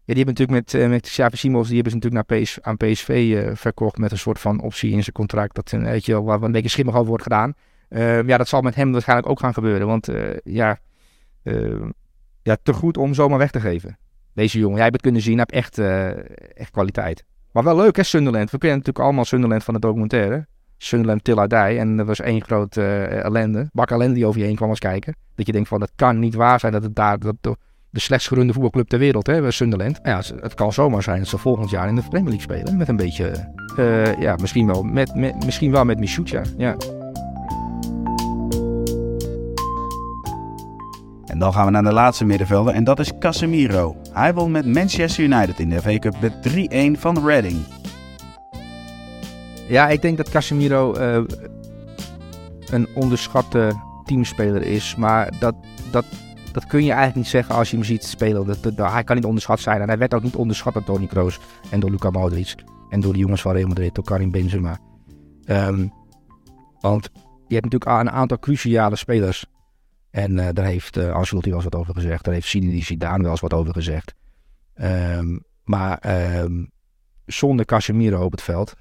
[0.08, 2.58] ja, die hebben natuurlijk met, uh, met Xavi Simons, die hebben ze natuurlijk naar PS,
[2.60, 5.54] aan PSV eh, verkocht met een soort van optie in zijn contract.
[5.54, 7.54] Dat een, weet je, waar een beetje schimmig over wordt gedaan.
[7.90, 9.86] Uh, ja, dat zal met hem waarschijnlijk ook gaan gebeuren.
[9.86, 10.08] Want
[10.44, 10.78] ja,
[12.42, 13.98] ja, te goed om zomaar weg te geven.
[14.34, 15.78] Deze jongen, jij hebt het kunnen zien, heeft echt,
[16.54, 17.24] echt kwaliteit.
[17.52, 18.50] Maar wel leuk hè, Sunderland.
[18.50, 20.46] We kennen natuurlijk allemaal Sunderland van de documentaire.
[20.76, 21.58] Sunderland till I die.
[21.58, 23.68] En dat was één grote ellende.
[23.72, 25.16] Bak ellende die over je heen kwam eens kijken.
[25.34, 27.18] Dat je denkt van, dat kan niet waar zijn dat het daar...
[27.18, 27.56] Dat,
[27.90, 29.98] de slechtst gerunde voetbalclub ter wereld, hè, Sunderland.
[30.02, 32.76] Ja, het kan zomaar zijn dat ze volgend jaar in de Premier League spelen.
[32.76, 36.76] Met een beetje, uh, ja, misschien wel met, met, misschien wel met Michoud, ja.
[41.26, 43.96] En dan gaan we naar de laatste middenvelder en dat is Casemiro.
[44.12, 46.32] Hij won met Manchester United in de FA Cup met
[46.96, 47.56] 3-1 van Reading.
[49.68, 51.24] Ja, ik denk dat Casemiro uh,
[52.70, 53.72] een onderschatte
[54.04, 54.94] teamspeler is.
[54.96, 55.54] Maar dat,
[55.90, 56.04] dat
[56.52, 58.46] dat kun je eigenlijk niet zeggen als je hem ziet spelen.
[58.46, 59.80] Dat, hij kan niet onderschat zijn.
[59.80, 61.38] En hij werd ook niet onderschat door Toni Kroos
[61.70, 62.54] en door Luka Modric.
[62.88, 64.78] En door de jongens van Real Madrid, door Karim Benzema.
[65.46, 65.92] Um,
[66.80, 67.10] want
[67.46, 69.46] je hebt natuurlijk een aantal cruciale spelers.
[70.10, 72.24] En uh, daar heeft uh, Ancelotti wel eens wat over gezegd.
[72.24, 74.14] Daar heeft Zinedine Zidane wel eens wat over gezegd.
[74.74, 76.64] Um, Maar ehm,
[77.26, 78.74] zonder Casemiro op het veld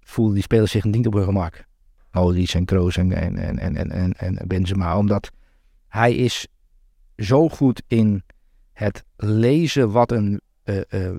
[0.00, 1.64] voelden die spelers zich niet op hun gemak.
[2.10, 4.98] Modric en Kroos en, en, en, en, en, en Benzema.
[4.98, 5.30] Omdat
[5.88, 6.46] hij is
[7.22, 8.22] zo goed in
[8.72, 11.10] het lezen wat een, uh, uh,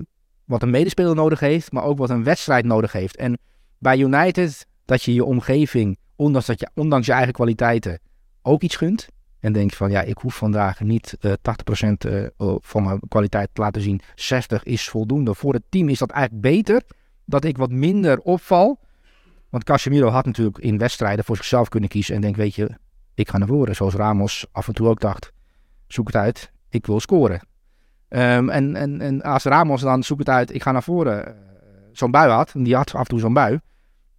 [0.44, 3.16] wat een medespeler nodig heeft, maar ook wat een wedstrijd nodig heeft.
[3.16, 3.38] En
[3.78, 8.00] bij United, dat je je omgeving, ondanks, dat je, ondanks je eigen kwaliteiten,
[8.42, 9.08] ook iets gunt.
[9.40, 11.32] En denk van ja, ik hoef vandaag niet uh, 80%
[12.06, 12.26] uh,
[12.60, 14.00] van mijn kwaliteit te laten zien.
[14.14, 15.34] 60 is voldoende.
[15.34, 16.82] Voor het team is dat eigenlijk beter
[17.24, 18.80] dat ik wat minder opval.
[19.48, 22.14] Want Casemiro had natuurlijk in wedstrijden voor zichzelf kunnen kiezen.
[22.14, 22.70] En denk, weet je,
[23.14, 23.74] ik ga naar voren.
[23.74, 25.32] Zoals Ramos af en toe ook dacht.
[25.86, 27.40] Zoek het uit, ik wil scoren.
[28.08, 31.28] Um, en, en, en als Ramos dan zoek het uit, ik ga naar voren.
[31.28, 31.34] Uh,
[31.92, 33.58] zo'n bui had, die had af en toe zo'n bui.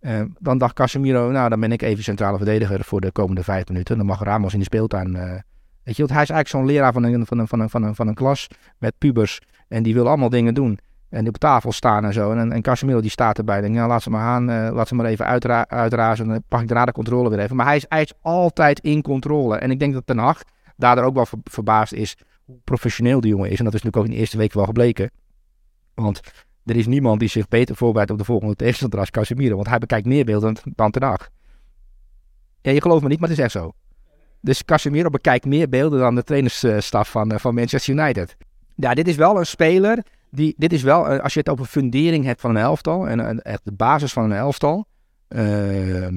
[0.02, 3.68] Uh, dan dacht Casemiro, nou dan ben ik even centrale verdediger voor de komende vijf
[3.68, 3.98] minuten.
[3.98, 5.16] Dan mag Ramos in de speeltuin.
[5.16, 5.22] Uh,
[5.84, 7.96] weet je, hij is eigenlijk zo'n leraar van een, van, een, van, een, van, een,
[7.96, 8.48] van een klas
[8.78, 9.42] met pubers.
[9.68, 10.80] En die wil allemaal dingen doen.
[11.10, 12.32] En op tafel staan en zo.
[12.32, 13.62] En, en Casemiro die staat erbij.
[13.62, 14.50] Denk, nou, laat ze maar gaan.
[14.50, 16.28] Uh, laat ze maar even uitra uitrazen.
[16.28, 17.56] Dan pak ik daarna de controle weer even.
[17.56, 19.56] Maar hij is, hij altijd in controle.
[19.56, 20.42] En ik denk dat Ten Hag
[20.76, 23.58] daardoor ook wel ver, verbaasd is hoe professioneel die jongen is.
[23.58, 25.12] En dat is natuurlijk ook in de eerste week wel gebleken.
[25.94, 26.22] Want
[26.66, 29.56] er is niemand die zich beter voorbereidt op de volgende tegenstander als Casemiro.
[29.56, 31.30] Want hij bekijkt meer beelden dan Ten Hag.
[32.62, 33.74] Ja, je gelooft me niet, maar het is echt zo.
[34.42, 38.38] Dus Casemiro bekijkt meer beelden dan de trainersstaf van, van Manchester United.
[38.76, 42.26] Ja, dit is wel een speler die, dit is wel, als je het over fundering
[42.26, 44.88] hebt van een elftal en echt de basis van een elftal,
[45.30, 46.08] uh,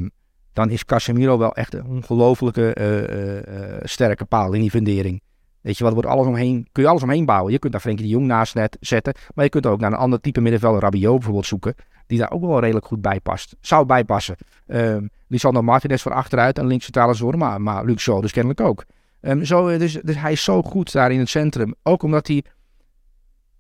[0.59, 5.23] dan is Casemiro wel echt een ongelofelijke uh, uh, sterke paal in die fundering.
[5.61, 7.53] Weet je wat, wordt alles omheen, kun je alles omheen bouwen.
[7.53, 9.99] Je kunt daar Frenkie de Jong naast net zetten, maar je kunt ook naar een
[9.99, 11.75] ander type middenvelder, Rabiot bijvoorbeeld, zoeken,
[12.07, 13.57] die daar ook wel redelijk goed bij past.
[13.61, 14.37] Zou bijpassen.
[14.67, 18.85] Um, Lisandro Martinez van achteruit en links centrale zorg, maar, Luc Shaw dus kennelijk ook.
[19.21, 21.75] Um, zo, dus, dus hij is zo goed daar in het centrum.
[21.83, 22.45] Ook omdat hij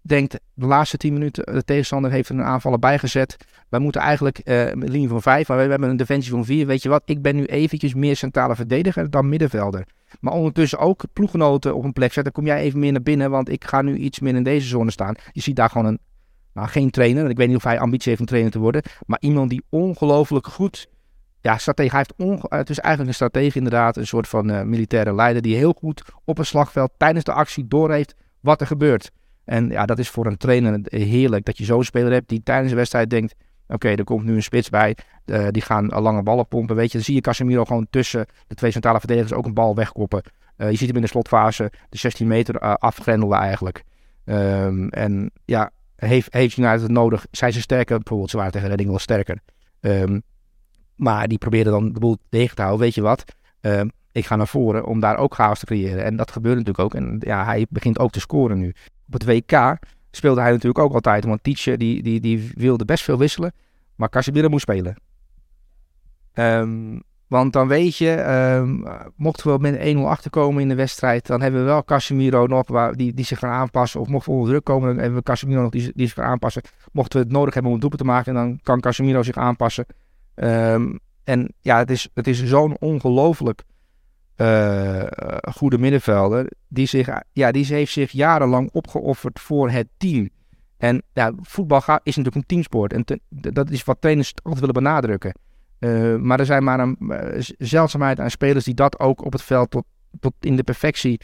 [0.09, 3.37] denkt, de laatste 10 minuten, de tegenstander heeft een aanvaller bijgezet.
[3.69, 6.67] Wij moeten eigenlijk uh, een linie van 5, maar we hebben een defensie van 4.
[6.67, 9.87] Weet je wat, ik ben nu eventjes meer centrale verdediger dan middenvelder.
[10.21, 12.33] Maar ondertussen ook ploeggenoten op een plek zetten.
[12.33, 14.91] Kom jij even meer naar binnen, want ik ga nu iets meer in deze zone
[14.91, 15.15] staan.
[15.33, 15.99] Je ziet daar gewoon een,
[16.53, 18.83] nou geen trainer, ik weet niet of hij ambitie heeft om trainer te worden.
[19.07, 20.89] Maar iemand die ongelooflijk goed,
[21.41, 21.97] ja, stratege.
[21.97, 25.43] Hij heeft onge, het is eigenlijk een stratege inderdaad, een soort van uh, militaire leider.
[25.43, 29.11] Die heel goed op een slagveld tijdens de actie doorheeft wat er gebeurt.
[29.49, 32.71] En ja, dat is voor een trainer heerlijk dat je zo'n speler hebt die tijdens
[32.71, 33.35] de wedstrijd denkt:
[33.69, 36.77] oké, er komt nu een spits bij, uh, die gaan lange ballen pompen.
[36.77, 39.75] Weet je, dan zie je Casemiro gewoon tussen de twee centrale verdedigers ook een bal
[39.75, 40.23] wegkoppen.
[40.57, 43.85] Uh, je ziet hem in de slotfase de 16 meter uh, afgrendelen eigenlijk.
[44.25, 47.27] Um, en ja, heeft, heeft United het nodig?
[47.31, 47.97] Zijn ze sterker?
[47.99, 49.39] Bijvoorbeeld, waren tegen Redding wel sterker.
[49.81, 50.23] Um,
[50.95, 52.85] maar die probeerden dan de boel tegen te houden.
[52.85, 53.25] Weet je wat?
[53.61, 56.05] Um, ik ga naar voren om daar ook chaos te creëren.
[56.05, 56.95] En dat gebeurt natuurlijk ook.
[56.95, 58.75] En ja, hij begint ook te scoren nu
[59.09, 59.79] op het WK
[60.11, 61.25] speelde hij natuurlijk ook altijd.
[61.25, 63.53] Want Tietje die, die, die wilde best veel wisselen.
[63.95, 64.97] Maar Casemiro moest spelen.
[66.35, 68.25] Um, want dan weet je,
[68.61, 68.85] um,
[69.17, 72.95] mochten we met 1-0 achterkomen in de wedstrijd, dan hebben we wel Casemiro nog waar,
[72.95, 74.01] die, die zich gaan aanpassen.
[74.01, 76.31] Of mochten we onder druk komen, dan hebben we Casemiro nog die, die zich gaan
[76.31, 76.63] aanpassen.
[76.93, 79.87] Mochten we het nodig hebben om een doelpunt te maken, dan kan Casemiro zich aanpassen.
[80.35, 83.63] Um, en ja, het is, het is zo'n ongelooflijk
[84.41, 85.03] uh,
[85.53, 86.51] goede middenvelder.
[86.69, 90.29] Die, zich, ja, die heeft zich jarenlang opgeofferd voor het team.
[90.77, 92.93] En ja, voetbal is natuurlijk een teamsport.
[92.93, 95.35] En dat is wat trainers altijd willen benadrukken.
[95.79, 97.19] Uh, maar er zijn maar een uh,
[97.59, 99.85] zeldzaamheid aan spelers die dat ook op het veld tot,
[100.21, 101.21] tot in de perfectie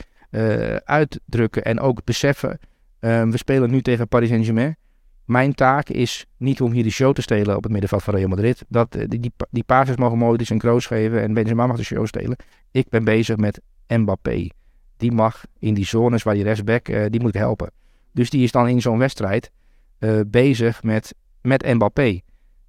[0.85, 1.65] uitdrukken.
[1.65, 2.59] En ook beseffen.
[3.01, 4.77] we spelen nu tegen Paris Saint-Germain.
[5.25, 8.29] Mijn taak is niet om hier de show te stelen op het middenveld van Real
[8.29, 8.65] Madrid.
[8.69, 12.07] Dat, die, die, die passes mogen Modric en Kroos geven en Benzema mag de show
[12.07, 12.37] stelen.
[12.71, 14.49] Ik ben bezig met Mbappé.
[14.97, 17.71] Die mag in die zones waar die rechtsback, uh, die moet helpen.
[18.13, 19.51] Dus die is dan in zo'n wedstrijd
[19.99, 22.21] uh, bezig met, met Mbappé.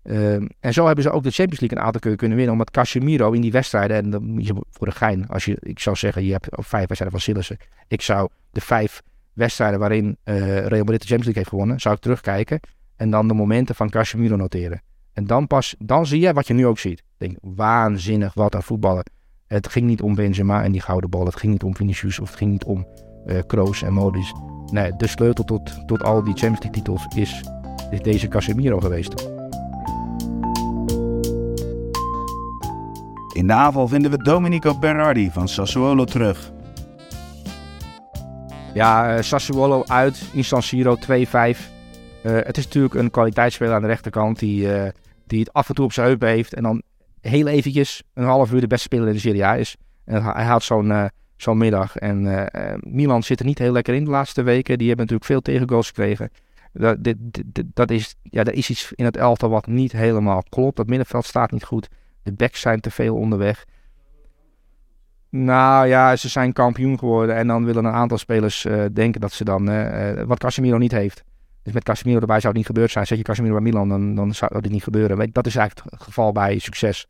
[0.03, 2.53] Uh, en zo hebben ze ook de Champions League een aantal keer kunnen winnen.
[2.53, 6.23] Omdat Casemiro in die wedstrijden, en dan voor de gein, als je, ik zou zeggen,
[6.23, 7.57] je hebt vijf wedstrijden van Sillissen.
[7.87, 9.01] Ik zou de vijf
[9.35, 12.59] wedstrijden waarin uh, Real Madrid de Champions League heeft gewonnen, zou ik terugkijken.
[12.95, 14.81] En dan de momenten van Casemiro noteren.
[15.13, 16.99] En dan pas, dan zie je wat je nu ook ziet.
[16.99, 19.03] Ik denk, waanzinnig wat aan voetballen.
[19.47, 21.25] Het ging niet om Benzema en die gouden bal.
[21.25, 22.87] Het ging niet om Vinicius of het ging niet om
[23.25, 24.31] uh, Kroos en Modric.
[24.71, 27.43] Nee, de sleutel tot, tot al die Champions League titels is,
[27.91, 29.33] is deze Casemiro geweest.
[33.33, 36.53] In de aanval vinden we Domenico Berardi van Sassuolo terug.
[38.75, 40.99] Ja, uh, Sassuolo uit in San Siro 2-5.
[41.09, 41.55] Uh,
[42.21, 44.83] het is natuurlijk een kwaliteitsspeler aan de rechterkant die, uh,
[45.27, 46.53] die het af en toe op zijn heupen heeft.
[46.53, 46.81] En dan
[47.21, 49.75] heel eventjes een half uur de beste speler in de Serie A is.
[50.05, 51.97] En hij haalt zo'n zo'n middag.
[51.97, 52.43] En uh,
[52.79, 54.77] Milan zit er niet heel lekker in de laatste weken.
[54.77, 56.29] Die hebben natuurlijk veel tegengoals gekregen.
[56.73, 57.17] Dat, dit,
[57.73, 60.77] dat is, ja, er is iets in het elftal wat niet helemaal klopt.
[60.77, 61.87] Het middenveld staat niet goed.
[62.23, 63.65] De backs zijn te veel onderweg.
[65.37, 67.35] Nou ja, ze zijn kampioen geworden.
[67.35, 69.69] En dan willen een aantal spelers uh, denken dat ze dan.
[69.69, 71.23] Uh, wat Casemiro niet heeft.
[71.63, 73.07] Dus met Casemiro erbij zou het niet gebeurd zijn.
[73.07, 75.29] Zet je Casemiro bij Milan, dan, dan zou dat niet gebeuren.
[75.31, 77.07] Dat is eigenlijk het geval bij succes.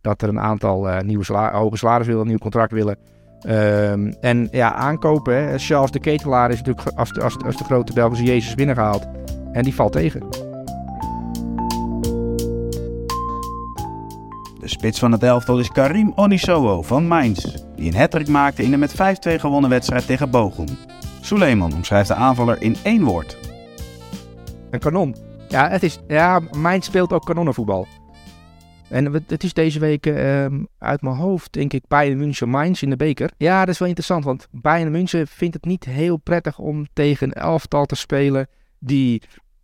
[0.00, 2.98] Dat er een aantal nieuwe hoge salaris willen, een nieuw contract willen.
[3.48, 5.34] Um, en ja, aankopen.
[5.34, 5.58] Hè.
[5.58, 9.06] Charles de Ketelaar is natuurlijk als de, als, als de grote Belgische Jezus binnengehaald.
[9.52, 10.47] En die valt tegen.
[14.78, 17.44] Spits van het elftal is Karim Onisowo van Mainz,
[17.76, 18.96] die een hattrick maakte in de met 5-2
[19.40, 20.66] gewonnen wedstrijd tegen Bochum.
[21.20, 23.38] Suleiman omschrijft de aanvaller in één woord.
[24.70, 25.16] Een kanon.
[25.48, 27.86] Ja, het is, ja, Mainz speelt ook kanonnenvoetbal.
[28.88, 32.90] En het is deze week ehm, uit mijn hoofd, denk ik, Bayern München Mainz in
[32.90, 33.30] de beker.
[33.36, 37.26] Ja, dat is wel interessant, want Bayern München vindt het niet heel prettig om tegen
[37.26, 39.22] een elftal te spelen die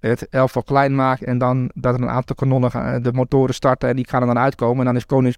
[0.09, 3.89] het elftal klein maakt en dan dat er een aantal kanonnen gaan, de motoren starten
[3.89, 4.79] en die gaan er dan uitkomen.
[4.79, 5.37] En dan is koning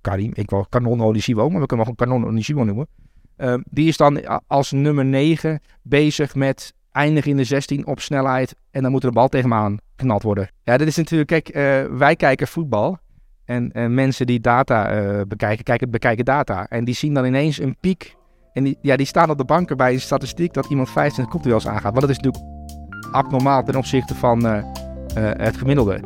[0.00, 2.86] Karim, ik wil kanon Olisivo, maar we kunnen wel kanon Olisivo noemen.
[3.36, 8.54] Uh, die is dan als nummer 9 bezig met eindigen in de 16 op snelheid
[8.70, 10.50] en dan moet er een bal tegen knald worden.
[10.62, 12.98] Ja, dat is natuurlijk, kijk, uh, wij kijken voetbal
[13.44, 17.58] en, en mensen die data uh, bekijken, kijken, bekijken data en die zien dan ineens
[17.58, 18.16] een piek
[18.52, 21.66] en die, ja, die staan op de banken bij een statistiek dat iemand 25 kopduels
[21.66, 21.82] aangaat.
[21.82, 22.44] Want dat is natuurlijk
[23.12, 24.62] abnormaal ten opzichte van uh, uh,
[25.14, 26.00] het gemiddelde.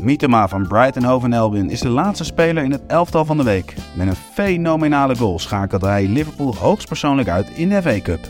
[0.00, 3.74] Mietema van Brighton Hove Albion is de laatste speler in het elftal van de week.
[3.94, 8.28] Met een fenomenale goal schakelde hij Liverpool hoogstpersoonlijk uit in de FA Cup.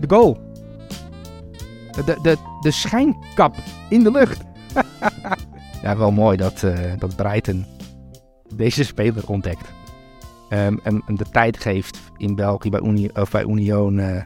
[0.00, 0.38] De goal.
[2.04, 3.54] De, de, de schijnkap
[3.88, 4.40] in de lucht.
[5.82, 7.66] ja, wel mooi dat, uh, dat Brighton
[8.54, 9.72] deze speler ontdekt.
[10.52, 14.22] Um, en, en, de tijd geeft in België bij, Uni, of bij Union uh.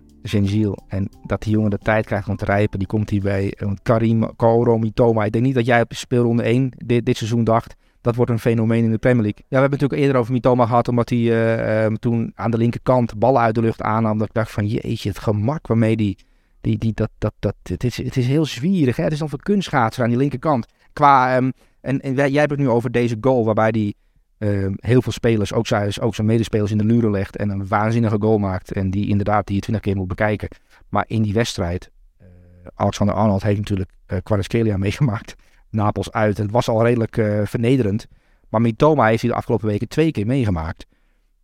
[0.89, 3.55] En dat die jongen de tijd krijgt om te rijpen, die komt hierbij.
[3.59, 5.25] Want Karim, Koro, Mitoma.
[5.25, 8.39] Ik denk niet dat jij op speelronde 1 dit, dit seizoen dacht dat wordt een
[8.39, 9.41] fenomeen in de Premier League.
[9.41, 12.51] Ja, we hebben het natuurlijk eerder over Mitoma gehad, omdat hij uh, um, toen aan
[12.51, 14.19] de linkerkant ballen uit de lucht aannam.
[14.19, 16.19] Dat ik dacht van jeetje, het gemak waarmee die,
[16.61, 18.97] die, die dat, dat, dat, het is, het is heel zwierig.
[18.97, 20.67] Het is dan voor kunstschaatser aan die linkerkant.
[20.93, 23.97] Qua, um, en, en jij hebt het nu over deze goal waarbij die
[24.39, 27.69] uh, heel veel spelers, ook zijn, ook zijn medespelers, in de luren legt en een
[27.69, 28.73] waanzinnige goal maakt.
[28.73, 30.49] En die inderdaad die je twintig keer moet bekijken.
[30.89, 32.27] Maar in die wedstrijd, uh,
[32.75, 35.35] Alexander Arnold heeft natuurlijk uh, meegemaakt.
[35.71, 36.39] Napels uit.
[36.39, 38.07] Het was al redelijk uh, vernederend.
[38.49, 40.87] Maar Mitoma heeft hij de afgelopen weken twee keer meegemaakt.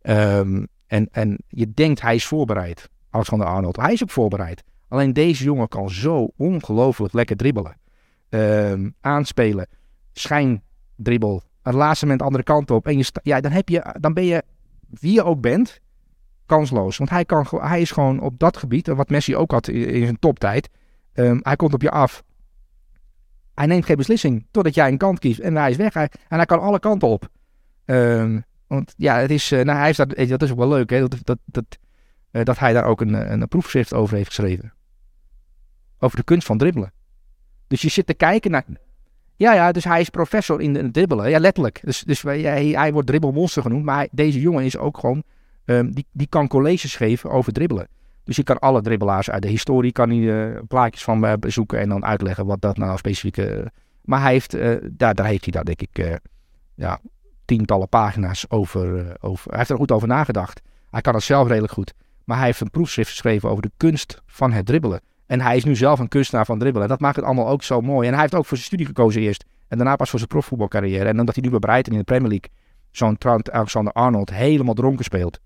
[0.01, 3.75] Um, en, en je denkt hij is voorbereid, Alexander Arnold.
[3.75, 4.63] Hij is ook voorbereid.
[4.87, 7.77] Alleen deze jongen kan zo ongelooflijk lekker dribbelen.
[8.29, 9.67] Um, aanspelen,
[10.11, 12.87] schijndribbel, het laatste moment de andere kant op.
[12.87, 14.43] En je ja, dan, heb je, dan ben je,
[14.89, 15.81] wie je ook bent,
[16.45, 16.97] kansloos.
[16.97, 20.19] Want hij, kan, hij is gewoon op dat gebied, wat Messi ook had in zijn
[20.19, 20.69] toptijd.
[21.13, 22.23] Um, hij komt op je af.
[23.53, 25.39] Hij neemt geen beslissing totdat jij een kant kiest.
[25.39, 25.93] En hij is weg.
[25.93, 27.29] Hij, en hij kan alle kanten op.
[27.85, 30.89] Um, want ja, het is, uh, nou, hij is dat, dat is ook wel leuk.
[30.89, 30.99] Hè?
[30.99, 31.77] Dat, dat, dat,
[32.31, 34.73] uh, dat hij daar ook een, een proefschrift over heeft geschreven.
[35.99, 36.93] Over de kunst van dribbelen.
[37.67, 38.65] Dus je zit te kijken naar
[39.41, 41.29] ja, ja, dus hij is professor in het dribbelen.
[41.29, 41.81] Ja, letterlijk.
[41.83, 43.85] Dus, dus hij, hij wordt dribbelmonster genoemd.
[43.85, 45.23] Maar deze jongen is ook gewoon...
[45.65, 47.87] Um, die, die kan colleges geven over dribbelen.
[48.23, 49.91] Dus je kan alle dribbelaars uit de historie...
[49.91, 53.37] kan hij uh, plaatjes van bezoeken en dan uitleggen wat dat nou specifiek...
[53.37, 53.65] Uh,
[54.01, 54.51] maar hij heeft,
[54.97, 56.19] daar, daar heeft hij daar denk ik...
[56.75, 56.99] ja,
[57.45, 59.49] tientallen pagina's over, over...
[59.49, 60.61] Hij heeft er goed over nagedacht.
[60.89, 61.93] Hij kan het zelf redelijk goed.
[62.25, 65.01] Maar hij heeft een proefschrift geschreven over de kunst van het dribbelen.
[65.31, 66.87] En hij is nu zelf een kunstenaar van dribbelen.
[66.87, 68.07] Dat maakt het allemaal ook zo mooi.
[68.07, 69.45] En hij heeft ook voor zijn studie gekozen eerst.
[69.67, 71.09] En daarna pas voor zijn profvoetbalcarrière.
[71.09, 72.49] En omdat hij nu bij Brighton in de Premier League
[72.91, 75.39] zo'n Trent Alexander-Arnold helemaal dronken speelt.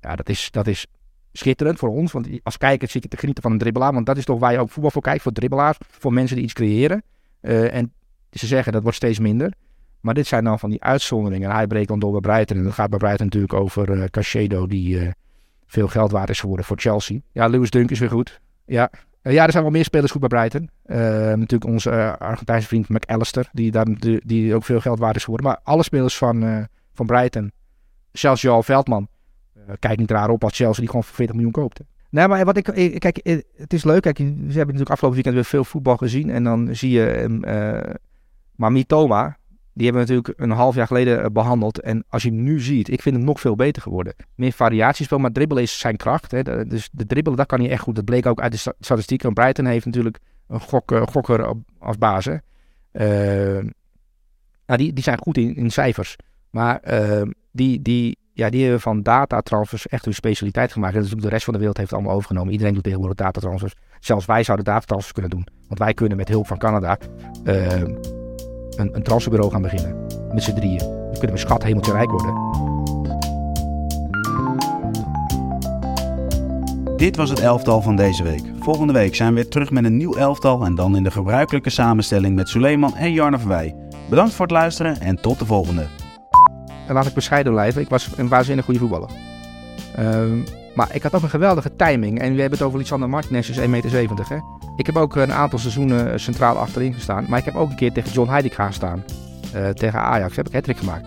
[0.00, 0.86] Ja, dat is, dat is
[1.32, 2.12] schitterend voor ons.
[2.12, 3.92] Want als kijker zit je te genieten van een dribbelaar.
[3.92, 5.22] Want dat is toch waar je ook voetbal voor kijkt.
[5.22, 5.76] Voor dribbelaars.
[5.88, 7.02] Voor mensen die iets creëren.
[7.40, 7.92] Uh, en
[8.30, 9.52] ze zeggen dat wordt steeds minder.
[10.00, 11.50] Maar dit zijn dan van die uitzonderingen.
[11.50, 12.56] En hij breekt dan door bij Brighton.
[12.56, 14.64] En dat gaat bij Brighton natuurlijk over uh.
[14.68, 15.10] Die uh,
[15.66, 17.18] veel geld waard is geworden voor Chelsea.
[17.32, 18.42] Ja, Lewis Dunk is weer goed.
[18.66, 18.90] Ja,
[19.22, 20.70] uh, ja, er zijn wel meer spelers goed bij Brighton.
[20.86, 20.96] Uh,
[21.32, 25.24] natuurlijk onze uh, Argentijnse vriend McAllister, die, daar, die, die, ook veel geld waard is
[25.24, 25.46] geworden.
[25.46, 27.52] Maar alle spelers van, van Brighton,
[28.12, 29.08] zelfs Joel Veldman,
[29.78, 31.80] kijk niet raar op als Chelsea die gewoon voor 40 miljoen koopt.
[32.10, 33.20] Nee, maar wat ik, kijk,
[33.56, 34.02] het is leuk.
[34.02, 36.30] Kijk, we hebben natuurlijk afgelopen weekend weer veel voetbal gezien.
[36.30, 37.28] En dan zie je,
[38.56, 39.36] maar Mitoma,
[39.74, 41.80] die hebben we natuurlijk een half jaar geleden eh, behandeld.
[41.80, 44.14] En als je nu ziet, ik vind hem nog veel beter geworden.
[44.34, 46.30] Meer variatiespel, maar dribbelen is zijn kracht.
[46.30, 46.64] Hè.
[46.66, 47.94] Dus de dribbelen, dat kan hij echt goed.
[47.94, 49.32] Dat bleek ook uit de statistieken.
[49.32, 50.60] Brighton heeft natuurlijk een
[50.92, 52.26] uh, gokker als baas.
[52.26, 52.40] Uh,
[54.66, 56.16] nou, die, die zijn goed in, cijfers.
[56.50, 56.80] Maar
[57.52, 60.94] die, die, ja, die hebben van datatransfers echt hun specialiteit gemaakt.
[60.94, 62.52] En natuurlijk de rest van de wereld heeft het allemaal overgenomen.
[62.52, 63.74] Iedereen doet tegenwoordig datatransfers.
[64.00, 65.46] Zelfs wij zouden datatransfers kunnen doen.
[65.68, 66.98] Want wij kunnen met hulp van Canada
[68.76, 70.06] een, een transferbureau gaan beginnen.
[70.32, 70.78] Met z'n drieën.
[70.78, 72.62] Dan kunnen we schat hemeltje rijk worden.
[76.96, 78.42] Dit was het elftal van deze week.
[78.60, 81.70] Volgende week zijn we weer terug met een nieuw elftal en dan in de gebruikelijke
[81.70, 83.74] samenstelling met Suleiman en Jarno Verwij.
[84.08, 85.86] Bedankt voor het luisteren en tot de volgende.
[86.88, 89.10] En laat ik bescheiden blijven, ik was een waanzinnig goede voetballer.
[89.98, 92.18] Um, maar ik had ook een geweldige timing.
[92.18, 94.28] En we hebben het over Lisandro Martinez, is 1,70 meter.
[94.28, 94.38] Hè?
[94.76, 97.24] Ik heb ook een aantal seizoenen centraal achterin gestaan.
[97.28, 99.04] Maar ik heb ook een keer tegen John Heidegger gestaan.
[99.54, 101.06] Uh, tegen Ajax heb ik hat gemaakt.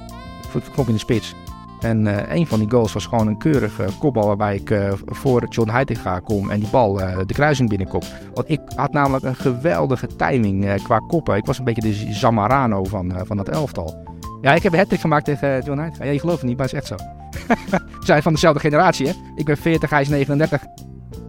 [0.75, 1.36] Kom in de spits.
[1.80, 5.45] En uh, een van die goals was gewoon een keurige kopbal waarbij ik uh, voor
[5.49, 6.93] John Heitinga kom en die bal
[7.25, 8.01] de kruising binnenkom.
[8.34, 11.36] Want ik had namelijk een geweldige timing qua koppen.
[11.36, 14.16] Ik was een beetje de Zamarano van, van dat elftal.
[14.41, 16.06] Ja, ik heb een hat gemaakt tegen John Heitinga.
[16.06, 17.06] Ja, je gelooft het niet, maar het is echt zo.
[18.00, 19.13] We zijn van dezelfde generatie, hè?
[19.36, 20.63] Ik ben 40, hij is 39.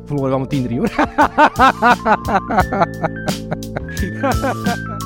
[0.04, 0.90] Verloren wel met 10-3 hoor.